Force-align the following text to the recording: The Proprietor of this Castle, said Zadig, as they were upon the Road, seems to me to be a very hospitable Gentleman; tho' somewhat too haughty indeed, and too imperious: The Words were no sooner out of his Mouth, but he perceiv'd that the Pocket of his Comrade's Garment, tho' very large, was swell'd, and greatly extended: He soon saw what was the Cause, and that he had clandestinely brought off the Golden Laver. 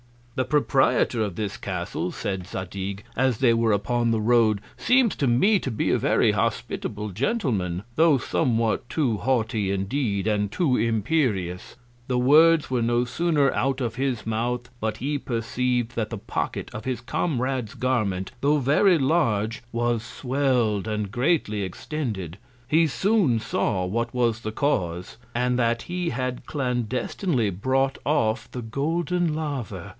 The 0.33 0.45
Proprietor 0.45 1.21
of 1.21 1.35
this 1.35 1.55
Castle, 1.57 2.11
said 2.11 2.47
Zadig, 2.47 3.03
as 3.15 3.37
they 3.37 3.53
were 3.53 3.71
upon 3.73 4.09
the 4.09 4.21
Road, 4.21 4.59
seems 4.75 5.15
to 5.17 5.27
me 5.27 5.59
to 5.59 5.69
be 5.69 5.91
a 5.91 5.99
very 5.99 6.31
hospitable 6.31 7.09
Gentleman; 7.09 7.83
tho' 7.97 8.17
somewhat 8.17 8.89
too 8.89 9.17
haughty 9.17 9.69
indeed, 9.69 10.25
and 10.25 10.51
too 10.51 10.75
imperious: 10.75 11.75
The 12.07 12.17
Words 12.17 12.71
were 12.71 12.81
no 12.81 13.05
sooner 13.05 13.53
out 13.53 13.79
of 13.79 13.95
his 13.95 14.25
Mouth, 14.25 14.69
but 14.79 14.97
he 14.97 15.19
perceiv'd 15.19 15.95
that 15.95 16.09
the 16.09 16.17
Pocket 16.17 16.71
of 16.73 16.85
his 16.85 17.01
Comrade's 17.01 17.75
Garment, 17.75 18.31
tho' 18.41 18.57
very 18.57 18.97
large, 18.97 19.61
was 19.71 20.01
swell'd, 20.01 20.87
and 20.87 21.11
greatly 21.11 21.61
extended: 21.61 22.39
He 22.67 22.87
soon 22.87 23.37
saw 23.39 23.85
what 23.85 24.11
was 24.15 24.41
the 24.41 24.51
Cause, 24.53 25.17
and 25.35 25.59
that 25.59 25.83
he 25.83 26.09
had 26.09 26.47
clandestinely 26.47 27.51
brought 27.51 27.99
off 28.03 28.49
the 28.49 28.63
Golden 28.63 29.35
Laver. 29.35 29.89